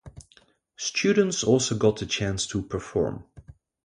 Students 0.77 1.43
also 1.43 1.77
got 1.77 1.99
the 1.99 2.07
chance 2.07 2.47
to 2.47 2.63
perform. 2.63 3.23